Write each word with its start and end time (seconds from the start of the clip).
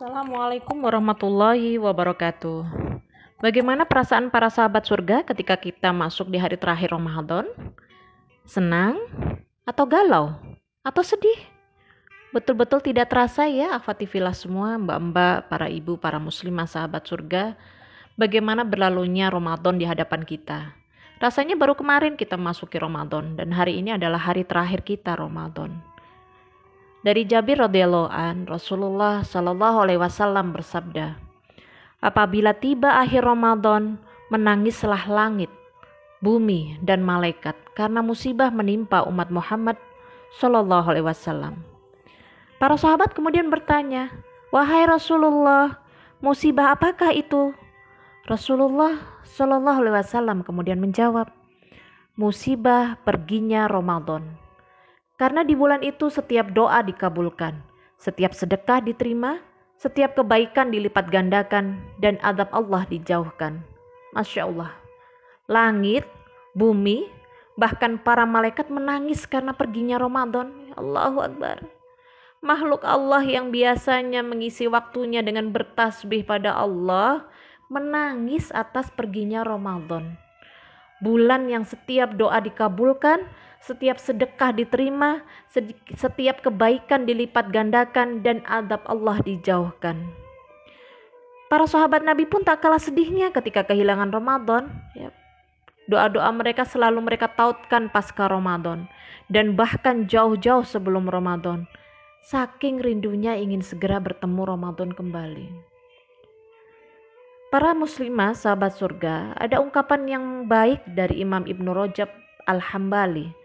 Assalamualaikum 0.00 0.80
warahmatullahi 0.80 1.76
wabarakatuh. 1.76 2.64
Bagaimana 3.36 3.84
perasaan 3.84 4.32
para 4.32 4.48
sahabat 4.48 4.88
surga 4.88 5.28
ketika 5.28 5.60
kita 5.60 5.92
masuk 5.92 6.32
di 6.32 6.40
hari 6.40 6.56
terakhir 6.56 6.96
Ramadan? 6.96 7.44
Senang 8.48 8.96
atau 9.68 9.84
galau 9.84 10.40
atau 10.80 11.04
sedih? 11.04 11.36
Betul-betul 12.32 12.80
tidak 12.80 13.12
terasa 13.12 13.44
ya 13.44 13.76
akhwatifilah 13.76 14.32
semua 14.32 14.80
mbak-mbak, 14.80 15.52
para 15.52 15.68
ibu, 15.68 16.00
para 16.00 16.16
muslimah 16.16 16.64
sahabat 16.64 17.04
surga 17.04 17.52
bagaimana 18.16 18.64
berlalunya 18.64 19.28
Ramadan 19.28 19.76
di 19.76 19.84
hadapan 19.84 20.24
kita. 20.24 20.72
Rasanya 21.20 21.60
baru 21.60 21.76
kemarin 21.76 22.16
kita 22.16 22.40
masuki 22.40 22.80
Ramadan 22.80 23.36
dan 23.36 23.52
hari 23.52 23.76
ini 23.76 24.00
adalah 24.00 24.16
hari 24.16 24.48
terakhir 24.48 24.80
kita 24.80 25.12
Ramadan. 25.12 25.76
Dari 27.00 27.24
Jabir 27.24 27.56
radhiyallahu 27.56 28.12
an, 28.12 28.44
Rasulullah 28.44 29.24
shallallahu 29.24 29.88
alaihi 29.88 29.96
wasallam 29.96 30.52
bersabda, 30.52 31.16
"Apabila 32.04 32.52
tiba 32.52 32.92
akhir 33.00 33.24
Ramadan, 33.24 33.96
menangislah 34.28 35.08
langit, 35.08 35.48
bumi 36.20 36.76
dan 36.84 37.00
malaikat 37.00 37.56
karena 37.72 38.04
musibah 38.04 38.52
menimpa 38.52 39.00
umat 39.08 39.32
Muhammad 39.32 39.80
shallallahu 40.36 40.92
alaihi 40.92 41.08
wasallam." 41.08 41.64
Para 42.60 42.76
sahabat 42.76 43.16
kemudian 43.16 43.48
bertanya, 43.48 44.12
"Wahai 44.52 44.84
Rasulullah, 44.84 45.80
musibah 46.20 46.76
apakah 46.76 47.16
itu?" 47.16 47.56
Rasulullah 48.28 49.00
shallallahu 49.24 49.88
alaihi 49.88 49.96
wasallam 50.04 50.44
kemudian 50.44 50.76
menjawab, 50.76 51.32
"Musibah 52.20 53.00
perginya 53.08 53.64
Ramadan." 53.72 54.49
Karena 55.20 55.44
di 55.44 55.52
bulan 55.52 55.84
itu 55.84 56.08
setiap 56.08 56.48
doa 56.56 56.80
dikabulkan, 56.80 57.52
setiap 58.00 58.32
sedekah 58.32 58.80
diterima, 58.80 59.36
setiap 59.76 60.16
kebaikan 60.16 60.72
dilipat 60.72 61.12
gandakan, 61.12 61.76
dan 62.00 62.16
adab 62.24 62.48
Allah 62.56 62.88
dijauhkan. 62.88 63.60
Masya 64.16 64.48
Allah. 64.48 64.72
Langit, 65.44 66.08
bumi, 66.56 67.04
bahkan 67.60 68.00
para 68.00 68.24
malaikat 68.24 68.72
menangis 68.72 69.28
karena 69.28 69.52
perginya 69.52 70.00
Ramadan. 70.00 70.72
Allahu 70.80 71.20
Akbar. 71.20 71.68
Makhluk 72.40 72.80
Allah 72.88 73.20
yang 73.20 73.52
biasanya 73.52 74.24
mengisi 74.24 74.64
waktunya 74.64 75.20
dengan 75.20 75.52
bertasbih 75.52 76.24
pada 76.24 76.56
Allah, 76.56 77.28
menangis 77.68 78.48
atas 78.56 78.88
perginya 78.96 79.44
Ramadan. 79.44 80.16
Bulan 81.04 81.52
yang 81.52 81.68
setiap 81.68 82.16
doa 82.16 82.40
dikabulkan, 82.40 83.28
setiap 83.60 84.00
sedekah 84.00 84.56
diterima, 84.56 85.20
setiap 85.92 86.40
kebaikan 86.40 87.04
dilipat 87.04 87.52
gandakan 87.52 88.24
dan 88.24 88.40
adab 88.48 88.80
Allah 88.88 89.20
dijauhkan. 89.20 90.08
Para 91.52 91.68
sahabat 91.68 92.00
Nabi 92.00 92.24
pun 92.24 92.40
tak 92.40 92.64
kalah 92.64 92.80
sedihnya 92.80 93.34
ketika 93.36 93.66
kehilangan 93.68 94.08
Ramadan. 94.14 94.72
Ya. 94.96 95.12
Doa-doa 95.90 96.30
mereka 96.30 96.62
selalu 96.62 97.02
mereka 97.02 97.26
tautkan 97.34 97.90
pasca 97.90 98.30
Ramadan 98.30 98.86
dan 99.26 99.58
bahkan 99.58 100.06
jauh-jauh 100.06 100.62
sebelum 100.62 101.10
Ramadan. 101.10 101.66
Saking 102.22 102.78
rindunya 102.78 103.34
ingin 103.34 103.60
segera 103.60 103.98
bertemu 103.98 104.46
Ramadan 104.46 104.94
kembali. 104.94 105.50
Para 107.50 107.74
muslimah 107.74 108.38
sahabat 108.38 108.78
surga, 108.78 109.34
ada 109.34 109.58
ungkapan 109.58 110.06
yang 110.06 110.24
baik 110.46 110.78
dari 110.94 111.26
Imam 111.26 111.42
Ibnu 111.42 111.74
Rajab 111.74 112.06
Al-Hambali 112.46 113.39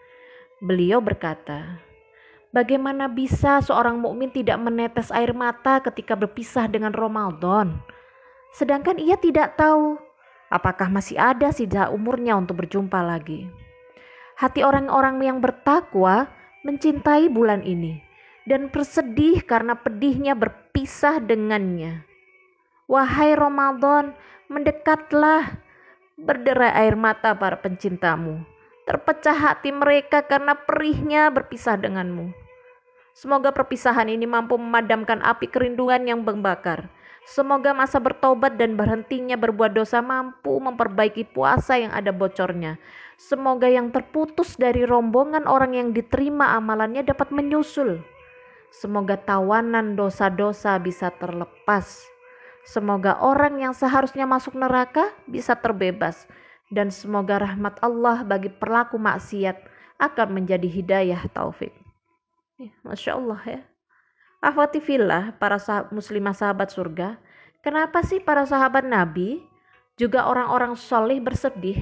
Beliau 0.65 0.97
berkata, 0.97 1.77
Bagaimana 2.49 3.05
bisa 3.05 3.61
seorang 3.61 4.01
mukmin 4.01 4.33
tidak 4.33 4.57
menetes 4.57 5.13
air 5.13 5.29
mata 5.29 5.77
ketika 5.77 6.17
berpisah 6.17 6.65
dengan 6.65 6.89
Ramadan? 6.89 7.77
Sedangkan 8.55 8.97
ia 8.97 9.13
tidak 9.19 9.59
tahu 9.61 9.99
apakah 10.49 10.89
masih 10.89 11.21
ada 11.21 11.53
sisa 11.53 11.91
umurnya 11.93 12.33
untuk 12.33 12.65
berjumpa 12.65 12.97
lagi. 12.97 13.45
Hati 14.41 14.65
orang-orang 14.65 15.21
yang 15.21 15.37
bertakwa 15.37 16.31
mencintai 16.65 17.29
bulan 17.29 17.61
ini 17.61 18.01
dan 18.49 18.71
bersedih 18.73 19.45
karena 19.45 19.77
pedihnya 19.77 20.33
berpisah 20.33 21.21
dengannya. 21.21 22.07
Wahai 22.89 23.37
Ramadan, 23.37 24.17
mendekatlah, 24.49 25.61
berderai 26.17 26.87
air 26.87 26.95
mata 26.97 27.35
para 27.35 27.59
pencintamu 27.59 28.54
Terpecah 28.85 29.33
hati 29.33 29.73
mereka 29.73 30.21
karena 30.21 30.53
perihnya 30.53 31.33
berpisah 31.33 31.73
denganmu. 31.73 32.29
Semoga 33.17 33.49
perpisahan 33.49 34.05
ini 34.05 34.29
mampu 34.29 34.61
memadamkan 34.61 35.25
api 35.25 35.49
kerinduan 35.49 36.05
yang 36.05 36.21
membakar. 36.21 36.85
Semoga 37.25 37.73
masa 37.73 37.97
bertobat 37.97 38.61
dan 38.61 38.77
berhentinya 38.77 39.41
berbuat 39.41 39.73
dosa 39.73 40.05
mampu 40.05 40.61
memperbaiki 40.61 41.25
puasa 41.33 41.81
yang 41.81 41.89
ada 41.97 42.13
bocornya. 42.13 42.77
Semoga 43.17 43.65
yang 43.65 43.89
terputus 43.89 44.53
dari 44.53 44.85
rombongan 44.85 45.49
orang 45.49 45.73
yang 45.73 45.89
diterima 45.89 46.53
amalannya 46.53 47.01
dapat 47.01 47.33
menyusul. 47.33 48.05
Semoga 48.69 49.17
tawanan 49.17 49.97
dosa-dosa 49.97 50.77
bisa 50.77 51.09
terlepas. 51.17 52.05
Semoga 52.69 53.17
orang 53.17 53.57
yang 53.57 53.73
seharusnya 53.73 54.29
masuk 54.29 54.53
neraka 54.53 55.09
bisa 55.25 55.57
terbebas 55.57 56.29
dan 56.73 56.89
semoga 56.89 57.37
rahmat 57.41 57.77
Allah 57.85 58.25
bagi 58.25 58.49
pelaku 58.49 58.97
maksiat 58.97 59.57
akan 60.01 60.27
menjadi 60.33 60.65
hidayah 60.65 61.21
taufik. 61.31 61.71
Ya, 62.55 62.71
Masya 62.87 63.19
Allah 63.19 63.41
ya. 63.45 63.61
Ahwati 64.45 64.79
fillah 64.79 65.35
para 65.41 65.57
sah 65.57 65.89
muslimah 65.89 66.35
sahabat 66.35 66.69
surga. 66.71 67.17
Kenapa 67.65 68.05
sih 68.05 68.21
para 68.21 68.45
sahabat 68.45 68.85
Nabi 68.85 69.41
juga 69.97 70.29
orang-orang 70.29 70.77
soleh 70.77 71.17
bersedih? 71.17 71.81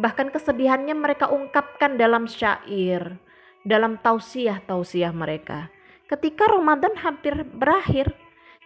Bahkan 0.00 0.32
kesedihannya 0.32 0.96
mereka 0.96 1.30
ungkapkan 1.30 2.00
dalam 2.00 2.26
syair, 2.26 3.20
dalam 3.68 4.00
tausiah-tausiah 4.00 5.12
mereka. 5.12 5.70
Ketika 6.10 6.50
Ramadan 6.50 6.96
hampir 6.98 7.46
berakhir, 7.46 8.10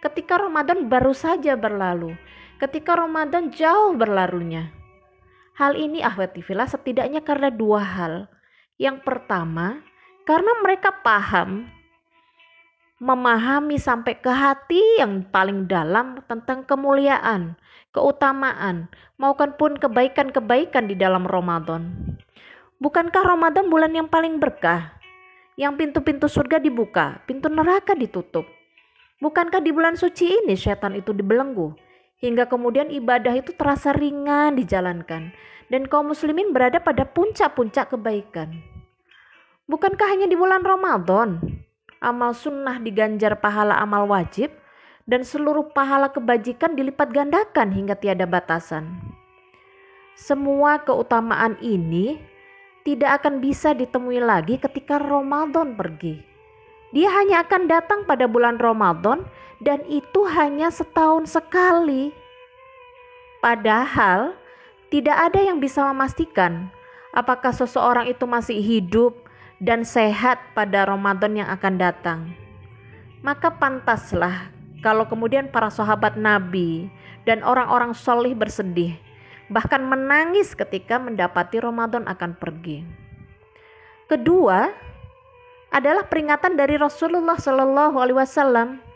ketika 0.01 0.39
Ramadan 0.39 0.87
baru 0.89 1.13
saja 1.13 1.53
berlalu, 1.59 2.15
ketika 2.57 2.97
Ramadan 2.97 3.51
jauh 3.53 3.93
berlalunya, 3.93 4.71
Hal 5.59 5.75
ini 5.75 5.99
ahwati 5.99 6.39
fillah 6.39 6.71
setidaknya 6.71 7.19
karena 7.19 7.51
dua 7.51 7.83
hal. 7.83 8.31
Yang 8.79 9.03
pertama, 9.03 9.83
karena 10.23 10.55
mereka 10.63 11.03
paham 11.03 11.67
memahami 13.03 13.75
sampai 13.75 14.15
ke 14.23 14.31
hati 14.31 15.03
yang 15.03 15.27
paling 15.27 15.67
dalam 15.67 16.23
tentang 16.31 16.63
kemuliaan, 16.63 17.59
keutamaan, 17.91 18.87
maupun 19.19 19.75
kebaikan-kebaikan 19.75 20.87
di 20.87 20.95
dalam 20.95 21.27
Ramadan. 21.27 21.91
Bukankah 22.79 23.27
Ramadan 23.27 23.67
bulan 23.67 23.91
yang 23.91 24.07
paling 24.07 24.39
berkah? 24.39 24.95
Yang 25.59 25.75
pintu-pintu 25.75 26.31
surga 26.31 26.63
dibuka, 26.63 27.19
pintu 27.27 27.51
neraka 27.51 27.91
ditutup. 27.99 28.47
Bukankah 29.19 29.59
di 29.59 29.75
bulan 29.75 29.99
suci 29.99 30.39
ini 30.39 30.55
setan 30.55 30.95
itu 30.95 31.11
dibelenggu? 31.11 31.88
Hingga 32.19 32.47
kemudian 32.47 32.91
ibadah 32.91 33.35
itu 33.39 33.55
terasa 33.55 33.95
ringan 33.95 34.59
dijalankan 34.59 35.31
dan 35.71 35.81
kaum 35.87 36.11
muslimin 36.11 36.51
berada 36.51 36.79
pada 36.83 37.07
puncak-puncak 37.07 37.95
kebaikan. 37.95 38.59
Bukankah 39.69 40.07
hanya 40.07 40.27
di 40.27 40.35
bulan 40.35 40.63
Ramadan 40.63 41.39
amal 42.03 42.31
sunnah 42.35 42.79
diganjar 42.79 43.39
pahala 43.39 43.75
amal 43.79 44.07
wajib 44.07 44.51
dan 45.09 45.25
seluruh 45.25 45.71
pahala 45.73 46.11
kebajikan 46.13 46.77
dilipat 46.77 47.09
gandakan 47.11 47.73
hingga 47.73 47.97
tiada 47.97 48.29
batasan. 48.29 48.99
Semua 50.19 50.83
keutamaan 50.83 51.55
ini 51.63 52.19
tidak 52.83 53.23
akan 53.23 53.39
bisa 53.39 53.71
ditemui 53.71 54.19
lagi 54.19 54.59
ketika 54.59 54.99
Ramadan 54.99 55.79
pergi. 55.79 56.19
Dia 56.91 57.09
hanya 57.13 57.45
akan 57.45 57.69
datang 57.69 57.99
pada 58.09 58.25
bulan 58.25 58.57
Ramadan 58.57 59.23
dan 59.59 59.83
itu 59.87 60.23
hanya 60.27 60.71
setahun 60.71 61.31
sekali. 61.31 62.15
Padahal 63.39 64.35
tidak 64.91 65.31
ada 65.31 65.39
yang 65.39 65.63
bisa 65.63 65.83
memastikan 65.87 66.67
apakah 67.15 67.51
seseorang 67.55 68.07
itu 68.09 68.25
masih 68.27 68.59
hidup 68.59 69.15
dan 69.59 69.83
sehat 69.83 70.39
pada 70.55 70.87
Ramadan 70.87 71.39
yang 71.39 71.49
akan 71.51 71.75
datang. 71.79 72.19
Maka 73.19 73.51
pantaslah 73.51 74.51
kalau 74.79 75.03
kemudian 75.03 75.51
para 75.51 75.67
sahabat 75.67 76.15
Nabi 76.15 76.87
dan 77.27 77.43
orang-orang 77.43 77.91
solih 77.91 78.31
bersedih, 78.31 78.95
bahkan 79.51 79.83
menangis 79.83 80.55
ketika 80.55 80.95
mendapati 80.95 81.59
Ramadan 81.59 82.07
akan 82.07 82.31
pergi. 82.39 82.87
Kedua, 84.07 84.71
adalah 85.69 86.07
peringatan 86.07 86.57
dari 86.57 86.81
Rasulullah 86.81 87.37
Shallallahu 87.37 88.01
Alaihi 88.01 88.17
Wasallam 88.17 88.88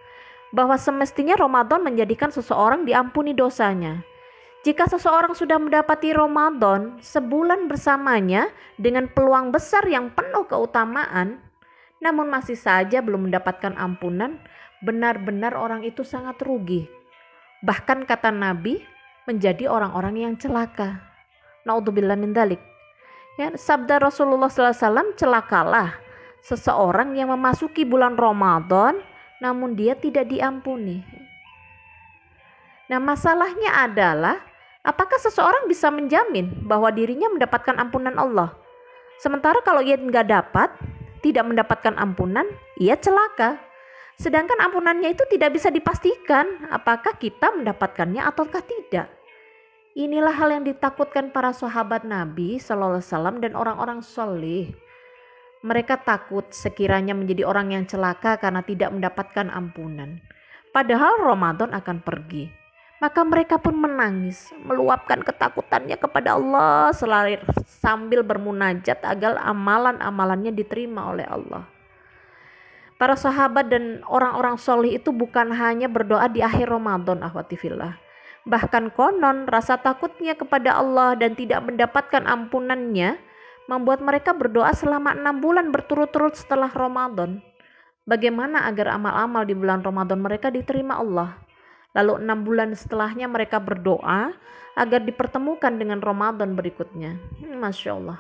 bahwa 0.54 0.78
semestinya 0.78 1.34
Ramadan 1.34 1.82
menjadikan 1.82 2.30
seseorang 2.30 2.86
diampuni 2.86 3.34
dosanya. 3.34 4.06
Jika 4.64 4.88
seseorang 4.88 5.36
sudah 5.36 5.60
mendapati 5.60 6.16
Ramadan 6.16 6.96
sebulan 7.04 7.68
bersamanya 7.68 8.48
dengan 8.80 9.12
peluang 9.12 9.52
besar 9.52 9.84
yang 9.90 10.08
penuh 10.16 10.48
keutamaan, 10.48 11.42
namun 12.00 12.32
masih 12.32 12.56
saja 12.56 13.04
belum 13.04 13.28
mendapatkan 13.28 13.76
ampunan, 13.76 14.40
benar-benar 14.86 15.52
orang 15.52 15.84
itu 15.84 16.08
sangat 16.08 16.40
rugi. 16.40 16.88
Bahkan 17.68 18.08
kata 18.08 18.32
Nabi, 18.32 18.80
menjadi 19.28 19.68
orang-orang 19.68 20.16
yang 20.20 20.34
celaka. 20.40 21.00
Naudzubillah 21.68 22.20
min 22.20 22.36
dalik. 22.36 22.60
Ya, 23.40 23.56
sabda 23.56 24.00
Rasulullah 24.00 24.52
SAW, 24.52 25.16
celakalah 25.18 25.96
seseorang 26.44 27.16
yang 27.16 27.32
memasuki 27.32 27.88
bulan 27.88 28.20
Ramadan 28.20 29.00
namun 29.44 29.76
dia 29.76 30.00
tidak 30.00 30.32
diampuni. 30.32 31.04
Nah, 32.88 33.04
masalahnya 33.04 33.76
adalah 33.76 34.40
apakah 34.88 35.20
seseorang 35.20 35.68
bisa 35.68 35.92
menjamin 35.92 36.64
bahwa 36.64 36.88
dirinya 36.96 37.28
mendapatkan 37.28 37.76
ampunan 37.76 38.16
Allah? 38.16 38.56
Sementara 39.20 39.60
kalau 39.68 39.84
ia 39.84 40.00
nggak 40.00 40.32
dapat, 40.32 40.72
tidak 41.20 41.44
mendapatkan 41.44 41.96
ampunan, 42.00 42.48
ia 42.80 42.96
celaka. 42.96 43.60
Sedangkan 44.16 44.60
ampunannya 44.64 45.12
itu 45.12 45.28
tidak 45.28 45.60
bisa 45.60 45.68
dipastikan 45.68 46.70
apakah 46.72 47.18
kita 47.20 47.52
mendapatkannya 47.52 48.24
ataukah 48.24 48.64
tidak. 48.64 49.12
Inilah 49.94 50.34
hal 50.34 50.50
yang 50.50 50.66
ditakutkan 50.66 51.30
para 51.30 51.54
sahabat 51.54 52.02
Nabi 52.02 52.58
Sallallahu 52.58 52.98
Alaihi 52.98 53.10
Wasallam 53.10 53.36
dan 53.42 53.52
orang-orang 53.54 54.00
soleh. 54.02 54.74
Mereka 55.64 56.04
takut 56.04 56.44
sekiranya 56.52 57.16
menjadi 57.16 57.48
orang 57.48 57.72
yang 57.72 57.88
celaka 57.88 58.36
karena 58.36 58.60
tidak 58.68 58.92
mendapatkan 58.92 59.48
ampunan. 59.48 60.20
Padahal 60.76 61.24
Ramadan 61.24 61.72
akan 61.72 62.04
pergi. 62.04 62.52
Maka 63.00 63.24
mereka 63.24 63.56
pun 63.60 63.80
menangis, 63.80 64.52
meluapkan 64.60 65.24
ketakutannya 65.24 65.96
kepada 65.96 66.36
Allah 66.36 66.92
selain 66.92 67.40
sambil 67.68 68.24
bermunajat 68.24 69.04
agar 69.04 69.40
amalan-amalannya 69.44 70.52
diterima 70.52 71.16
oleh 71.16 71.28
Allah. 71.28 71.64
Para 73.00 73.20
sahabat 73.20 73.68
dan 73.68 74.04
orang-orang 74.08 74.56
solih 74.56 74.96
itu 74.96 75.12
bukan 75.12 75.52
hanya 75.52 75.92
berdoa 75.92 76.32
di 76.32 76.40
akhir 76.40 76.72
Ramadan, 76.72 77.20
ahwatifillah. 77.24 78.00
Bahkan 78.48 78.96
konon 78.96 79.48
rasa 79.52 79.80
takutnya 79.80 80.36
kepada 80.36 80.76
Allah 80.80 81.16
dan 81.16 81.36
tidak 81.36 81.64
mendapatkan 81.64 82.24
ampunannya 82.24 83.16
membuat 83.72 84.04
mereka 84.04 84.36
berdoa 84.36 84.72
selama 84.76 85.16
enam 85.16 85.40
bulan 85.40 85.72
berturut-turut 85.72 86.36
setelah 86.36 86.70
Ramadan. 86.72 87.40
Bagaimana 88.04 88.68
agar 88.68 89.00
amal-amal 89.00 89.48
di 89.48 89.56
bulan 89.56 89.80
Ramadan 89.80 90.20
mereka 90.20 90.52
diterima 90.52 91.00
Allah? 91.00 91.40
Lalu 91.96 92.26
enam 92.26 92.44
bulan 92.44 92.76
setelahnya 92.76 93.32
mereka 93.32 93.64
berdoa 93.64 94.36
agar 94.76 95.00
dipertemukan 95.06 95.72
dengan 95.78 96.04
Ramadan 96.04 96.58
berikutnya. 96.58 97.16
Masya 97.40 97.96
Allah. 97.96 98.20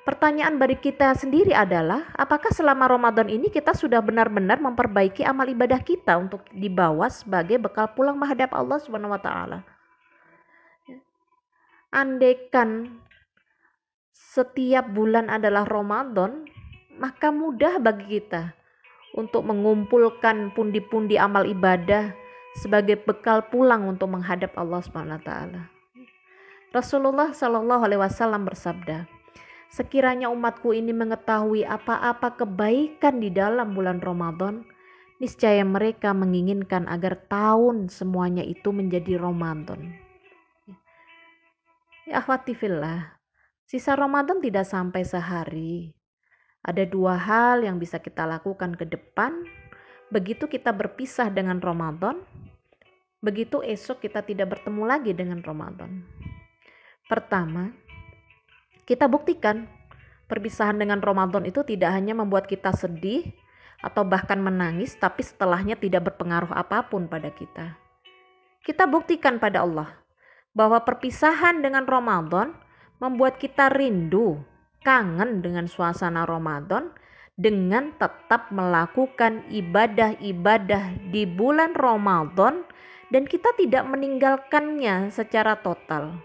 Pertanyaan 0.00 0.56
bagi 0.56 0.80
kita 0.80 1.12
sendiri 1.12 1.52
adalah, 1.52 2.08
apakah 2.16 2.48
selama 2.56 2.88
Ramadan 2.88 3.28
ini 3.28 3.52
kita 3.52 3.76
sudah 3.76 4.00
benar-benar 4.00 4.56
memperbaiki 4.56 5.20
amal 5.28 5.44
ibadah 5.44 5.76
kita 5.84 6.16
untuk 6.16 6.40
dibawa 6.56 7.12
sebagai 7.12 7.60
bekal 7.60 7.92
pulang 7.92 8.16
menghadap 8.16 8.56
Allah 8.56 8.80
Subhanahu 8.80 9.12
wa 9.12 9.20
taala? 9.20 9.60
Andaikan 11.92 12.96
setiap 14.30 14.86
bulan 14.94 15.26
adalah 15.26 15.66
Ramadan, 15.66 16.46
maka 17.02 17.34
mudah 17.34 17.82
bagi 17.82 18.22
kita 18.22 18.54
untuk 19.18 19.42
mengumpulkan 19.42 20.54
pundi-pundi 20.54 21.18
amal 21.18 21.42
ibadah 21.42 22.14
sebagai 22.62 22.94
bekal 23.02 23.42
pulang 23.50 23.90
untuk 23.90 24.14
menghadap 24.14 24.54
Allah 24.54 24.78
Subhanahu 24.86 25.18
wa 25.18 25.24
taala. 25.26 25.62
Rasulullah 26.70 27.34
Shallallahu 27.34 27.82
alaihi 27.82 27.98
wasallam 27.98 28.46
bersabda, 28.46 29.10
"Sekiranya 29.66 30.30
umatku 30.30 30.70
ini 30.70 30.94
mengetahui 30.94 31.66
apa-apa 31.66 32.38
kebaikan 32.38 33.18
di 33.18 33.34
dalam 33.34 33.74
bulan 33.74 33.98
Ramadan, 33.98 34.62
niscaya 35.18 35.66
mereka 35.66 36.14
menginginkan 36.14 36.86
agar 36.86 37.18
tahun 37.26 37.90
semuanya 37.90 38.46
itu 38.46 38.70
menjadi 38.70 39.18
Ramadan." 39.18 39.90
Ya 42.06 42.22
akhwati 42.22 42.54
fillah, 42.54 43.19
Sisa 43.70 43.94
Ramadan 43.94 44.42
tidak 44.42 44.66
sampai 44.66 45.06
sehari. 45.06 45.94
Ada 46.66 46.90
dua 46.90 47.14
hal 47.14 47.62
yang 47.62 47.78
bisa 47.78 48.02
kita 48.02 48.26
lakukan 48.26 48.74
ke 48.74 48.82
depan. 48.82 49.46
Begitu 50.10 50.50
kita 50.50 50.74
berpisah 50.74 51.30
dengan 51.30 51.62
Ramadan, 51.62 52.18
begitu 53.22 53.62
esok 53.62 54.02
kita 54.02 54.26
tidak 54.26 54.58
bertemu 54.58 54.82
lagi 54.82 55.14
dengan 55.14 55.38
Ramadan. 55.46 56.02
Pertama, 57.06 57.70
kita 58.90 59.06
buktikan 59.06 59.70
perpisahan 60.26 60.74
dengan 60.74 60.98
Ramadan 60.98 61.46
itu 61.46 61.62
tidak 61.62 61.94
hanya 61.94 62.18
membuat 62.18 62.50
kita 62.50 62.74
sedih 62.74 63.22
atau 63.86 64.02
bahkan 64.02 64.42
menangis, 64.42 64.98
tapi 64.98 65.22
setelahnya 65.22 65.78
tidak 65.78 66.10
berpengaruh 66.10 66.50
apa 66.58 66.90
pun 66.90 67.06
pada 67.06 67.30
kita. 67.30 67.78
Kita 68.66 68.90
buktikan 68.90 69.38
pada 69.38 69.62
Allah 69.62 69.94
bahwa 70.58 70.82
perpisahan 70.82 71.62
dengan 71.62 71.86
Ramadan 71.86 72.66
membuat 73.00 73.40
kita 73.40 73.72
rindu, 73.72 74.38
kangen 74.84 75.40
dengan 75.40 75.64
suasana 75.64 76.28
Ramadan 76.28 76.92
dengan 77.40 77.96
tetap 77.96 78.52
melakukan 78.52 79.48
ibadah-ibadah 79.48 81.08
di 81.08 81.24
bulan 81.24 81.72
Ramadan 81.72 82.68
dan 83.08 83.24
kita 83.24 83.56
tidak 83.56 83.88
meninggalkannya 83.88 85.08
secara 85.08 85.56
total. 85.64 86.20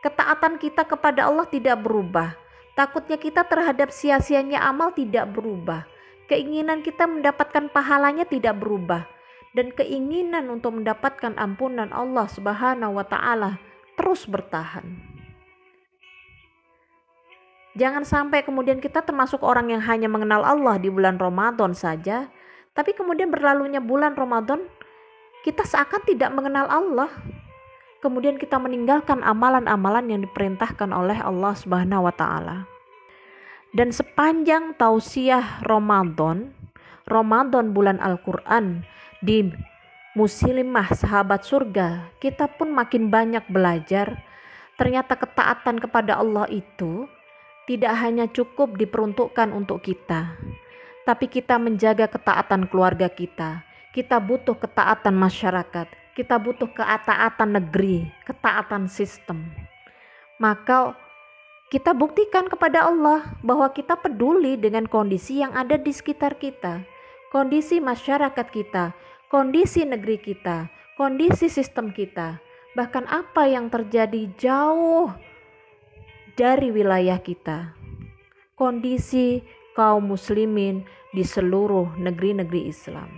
Ketaatan 0.00 0.58
kita 0.58 0.88
kepada 0.88 1.28
Allah 1.28 1.46
tidak 1.46 1.84
berubah. 1.84 2.34
Takutnya 2.72 3.20
kita 3.20 3.44
terhadap 3.44 3.92
sia-sianya 3.92 4.64
amal 4.64 4.96
tidak 4.96 5.28
berubah. 5.30 5.84
Keinginan 6.26 6.80
kita 6.80 7.04
mendapatkan 7.04 7.68
pahalanya 7.68 8.24
tidak 8.24 8.56
berubah 8.58 9.04
dan 9.52 9.68
keinginan 9.76 10.48
untuk 10.48 10.80
mendapatkan 10.80 11.36
ampunan 11.36 11.92
Allah 11.92 12.24
Subhanahu 12.32 12.96
wa 12.96 13.04
taala 13.04 13.60
terus 14.02 14.26
bertahan. 14.26 14.82
Jangan 17.78 18.02
sampai 18.02 18.42
kemudian 18.42 18.82
kita 18.82 19.00
termasuk 19.06 19.40
orang 19.46 19.70
yang 19.70 19.80
hanya 19.80 20.10
mengenal 20.10 20.42
Allah 20.42 20.76
di 20.76 20.90
bulan 20.90 21.16
Ramadan 21.22 21.72
saja, 21.72 22.26
tapi 22.74 22.92
kemudian 22.92 23.30
berlalunya 23.30 23.78
bulan 23.80 24.18
Ramadan 24.18 24.66
kita 25.46 25.62
seakan 25.62 26.02
tidak 26.04 26.34
mengenal 26.34 26.66
Allah. 26.66 27.08
Kemudian 28.02 28.34
kita 28.34 28.58
meninggalkan 28.58 29.22
amalan-amalan 29.22 30.10
yang 30.10 30.20
diperintahkan 30.26 30.90
oleh 30.90 31.22
Allah 31.22 31.54
Subhanahu 31.54 32.10
wa 32.10 32.14
taala. 32.18 32.66
Dan 33.72 33.94
sepanjang 33.94 34.74
tausiah 34.74 35.62
Ramadan, 35.64 36.50
Ramadan 37.06 37.70
bulan 37.70 38.02
Al-Qur'an 38.02 38.82
di 39.22 39.48
muslimah 40.12 40.92
sahabat 40.92 41.44
surga, 41.44 42.12
kita 42.20 42.44
pun 42.44 42.68
makin 42.68 43.08
banyak 43.08 43.44
belajar. 43.48 44.20
Ternyata 44.76 45.16
ketaatan 45.16 45.80
kepada 45.80 46.20
Allah 46.20 46.48
itu 46.52 47.08
tidak 47.68 47.94
hanya 47.96 48.26
cukup 48.28 48.74
diperuntukkan 48.76 49.52
untuk 49.54 49.84
kita, 49.84 50.34
tapi 51.06 51.30
kita 51.30 51.56
menjaga 51.60 52.10
ketaatan 52.10 52.66
keluarga 52.68 53.06
kita. 53.06 53.62
Kita 53.92 54.16
butuh 54.16 54.56
ketaatan 54.56 55.12
masyarakat, 55.12 55.84
kita 56.16 56.40
butuh 56.40 56.68
ketaatan 56.72 57.60
negeri, 57.60 58.08
ketaatan 58.24 58.88
sistem. 58.88 59.44
Maka 60.40 60.96
kita 61.68 61.92
buktikan 61.92 62.48
kepada 62.48 62.88
Allah 62.88 63.36
bahwa 63.44 63.68
kita 63.72 63.96
peduli 64.00 64.56
dengan 64.56 64.88
kondisi 64.88 65.44
yang 65.44 65.52
ada 65.52 65.76
di 65.76 65.92
sekitar 65.92 66.40
kita, 66.40 66.80
kondisi 67.28 67.80
masyarakat 67.80 68.48
kita, 68.48 68.96
kondisi 69.32 69.80
negeri 69.88 70.20
kita, 70.20 70.68
kondisi 71.00 71.48
sistem 71.48 71.88
kita, 71.88 72.36
bahkan 72.76 73.08
apa 73.08 73.48
yang 73.48 73.72
terjadi 73.72 74.28
jauh 74.36 75.08
dari 76.36 76.68
wilayah 76.68 77.16
kita. 77.16 77.72
Kondisi 78.60 79.40
kaum 79.72 80.12
muslimin 80.12 80.84
di 81.16 81.24
seluruh 81.24 81.96
negeri-negeri 81.96 82.68
Islam. 82.68 83.08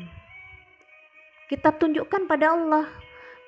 Kita 1.51 1.75
tunjukkan 1.75 2.31
pada 2.31 2.55
Allah 2.55 2.87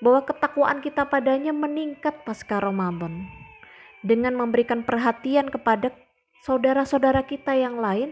bahwa 0.02 0.26
ketakwaan 0.26 0.82
kita 0.82 1.06
padanya 1.06 1.54
meningkat 1.54 2.26
pasca 2.26 2.58
Ramadan 2.58 3.30
dengan 4.02 4.34
memberikan 4.34 4.82
perhatian 4.82 5.54
kepada 5.54 5.94
saudara-saudara 6.42 7.22
kita 7.30 7.54
yang 7.54 7.78
lain 7.78 8.10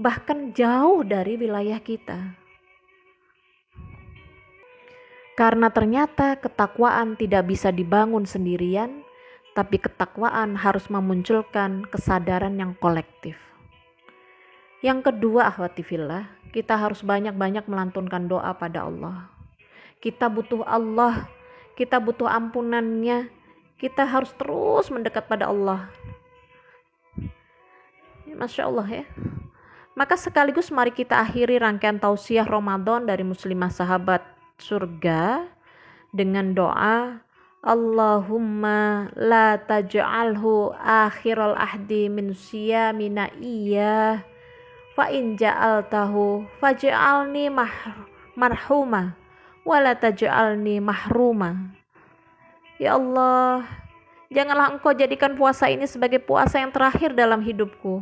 bahkan 0.00 0.56
jauh 0.56 1.04
dari 1.04 1.36
wilayah 1.36 1.78
kita. 1.78 2.45
Karena 5.36 5.68
ternyata 5.68 6.40
ketakwaan 6.40 7.12
tidak 7.20 7.52
bisa 7.52 7.68
dibangun 7.68 8.24
sendirian, 8.24 9.04
tapi 9.52 9.76
ketakwaan 9.76 10.56
harus 10.56 10.88
memunculkan 10.88 11.84
kesadaran 11.92 12.56
yang 12.56 12.72
kolektif. 12.80 13.36
Yang 14.80 15.12
kedua, 15.12 15.52
ahwati 15.52 15.84
fillah, 15.84 16.24
kita 16.56 16.80
harus 16.80 17.04
banyak-banyak 17.04 17.68
melantunkan 17.68 18.32
doa 18.32 18.56
pada 18.56 18.88
Allah. 18.88 19.28
Kita 20.00 20.32
butuh 20.32 20.64
Allah, 20.64 21.28
kita 21.76 22.00
butuh 22.00 22.32
ampunannya, 22.32 23.28
kita 23.76 24.08
harus 24.08 24.32
terus 24.40 24.88
mendekat 24.88 25.28
pada 25.28 25.52
Allah. 25.52 25.92
Masya 28.24 28.68
Allah 28.68 28.88
ya. 28.88 29.04
Maka 29.96 30.16
sekaligus 30.16 30.68
mari 30.68 30.92
kita 30.92 31.16
akhiri 31.16 31.56
rangkaian 31.56 31.96
tausiah 31.96 32.44
Ramadan 32.44 33.08
dari 33.08 33.24
muslimah 33.24 33.72
sahabat 33.72 34.35
surga 34.60 35.44
dengan 36.12 36.56
doa 36.56 37.20
Allahumma 37.66 39.10
la 39.18 39.58
taj'alhu 39.58 40.70
akhiral 40.78 41.58
ahdi 41.58 42.06
min 42.06 42.30
siyamina 42.30 43.26
iya 43.42 44.22
fa 44.94 45.10
in 45.10 45.34
ja'altahu 45.34 46.46
faj'alni 46.62 47.50
marhuma 48.38 49.18
wa 49.66 49.76
la 49.82 49.98
taj'alni 49.98 50.78
mahruma. 50.78 51.74
Ya 52.78 52.94
Allah 52.94 53.66
janganlah 54.30 54.78
engkau 54.78 54.94
jadikan 54.94 55.34
puasa 55.34 55.66
ini 55.66 55.90
sebagai 55.90 56.22
puasa 56.22 56.62
yang 56.62 56.70
terakhir 56.70 57.18
dalam 57.18 57.42
hidupku. 57.42 57.98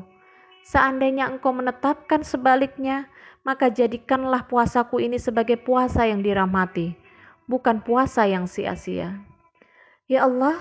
Seandainya 0.65 1.29
engkau 1.29 1.57
menetapkan 1.57 2.21
sebaliknya, 2.21 3.09
maka 3.45 3.69
jadikanlah 3.69 4.49
puasaku 4.49 5.05
ini 5.05 5.21
sebagai 5.21 5.61
puasa 5.61 6.09
yang 6.09 6.25
dirahmati, 6.25 6.97
bukan 7.45 7.85
puasa 7.85 8.25
yang 8.25 8.49
sia-sia. 8.49 9.21
Ya 10.09 10.25
Allah, 10.25 10.57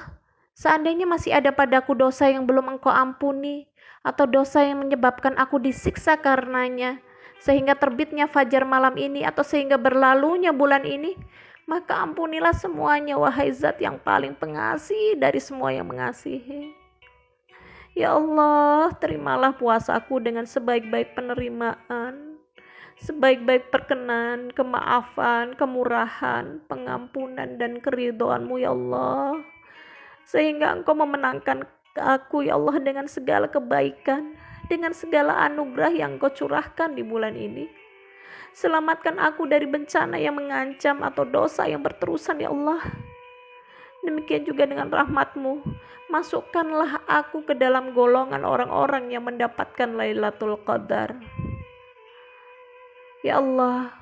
seandainya 0.54 1.08
masih 1.08 1.32
ada 1.32 1.56
padaku 1.56 1.96
dosa 1.96 2.28
yang 2.28 2.44
belum 2.44 2.78
engkau 2.78 2.92
ampuni, 2.92 3.66
atau 4.04 4.28
dosa 4.28 4.68
yang 4.68 4.84
menyebabkan 4.84 5.34
aku 5.40 5.64
disiksa 5.64 6.20
karenanya, 6.20 7.00
sehingga 7.40 7.76
terbitnya 7.76 8.28
fajar 8.28 8.68
malam 8.68 9.00
ini 9.00 9.24
atau 9.24 9.44
sehingga 9.48 9.80
berlalunya 9.80 10.52
bulan 10.52 10.84
ini, 10.84 11.16
maka 11.64 12.04
ampunilah 12.04 12.52
semuanya 12.52 13.16
wahai 13.16 13.52
zat 13.56 13.80
yang 13.80 13.96
paling 14.04 14.36
pengasih 14.36 15.16
dari 15.16 15.40
semua 15.40 15.72
yang 15.72 15.88
mengasihi. 15.88 16.76
Ya 17.96 18.18
Allah, 18.18 18.92
terimalah 19.00 19.56
puasaku 19.56 20.20
dengan 20.20 20.44
sebaik-baik 20.50 21.14
penerimaan, 21.14 22.33
sebaik-baik 23.02 23.74
perkenan, 23.74 24.54
kemaafan, 24.54 25.58
kemurahan, 25.58 26.62
pengampunan, 26.70 27.58
dan 27.58 27.82
keridoanmu 27.82 28.62
ya 28.62 28.76
Allah. 28.76 29.42
Sehingga 30.30 30.76
engkau 30.78 30.94
memenangkan 30.94 31.66
aku 31.98 32.46
ya 32.46 32.58
Allah 32.58 32.78
dengan 32.82 33.10
segala 33.10 33.50
kebaikan, 33.50 34.38
dengan 34.70 34.94
segala 34.94 35.46
anugerah 35.50 35.94
yang 35.94 36.18
engkau 36.18 36.34
curahkan 36.34 36.94
di 36.94 37.04
bulan 37.06 37.34
ini. 37.34 37.70
Selamatkan 38.54 39.18
aku 39.18 39.50
dari 39.50 39.66
bencana 39.66 40.14
yang 40.22 40.38
mengancam 40.38 41.02
atau 41.02 41.26
dosa 41.26 41.66
yang 41.66 41.82
berterusan 41.82 42.38
ya 42.38 42.54
Allah. 42.54 42.86
Demikian 44.06 44.46
juga 44.46 44.70
dengan 44.70 44.94
rahmatmu, 44.94 45.64
masukkanlah 46.14 47.02
aku 47.10 47.42
ke 47.48 47.58
dalam 47.58 47.98
golongan 47.98 48.46
orang-orang 48.46 49.10
yang 49.10 49.26
mendapatkan 49.26 49.90
Lailatul 49.98 50.60
Qadar. 50.62 51.18
Ya 53.24 53.40
Allah, 53.40 53.96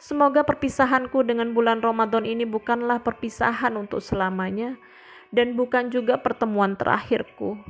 semoga 0.00 0.40
perpisahanku 0.40 1.20
dengan 1.28 1.52
bulan 1.52 1.84
Ramadan 1.84 2.24
ini 2.24 2.48
bukanlah 2.48 3.04
perpisahan 3.04 3.76
untuk 3.76 4.00
selamanya 4.00 4.80
dan 5.28 5.52
bukan 5.60 5.92
juga 5.92 6.16
pertemuan 6.16 6.72
terakhirku. 6.80 7.60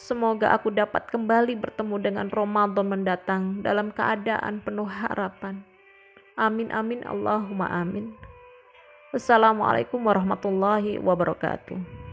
Semoga 0.00 0.56
aku 0.56 0.72
dapat 0.72 1.04
kembali 1.12 1.52
bertemu 1.60 1.96
dengan 2.00 2.26
Ramadan 2.32 2.88
mendatang 2.88 3.60
dalam 3.60 3.92
keadaan 3.92 4.64
penuh 4.64 4.88
harapan. 4.88 5.60
Amin 6.40 6.72
amin 6.72 7.04
Allahumma 7.04 7.68
amin. 7.68 8.16
Wassalamualaikum 9.12 10.00
warahmatullahi 10.00 10.96
wabarakatuh. 10.96 12.07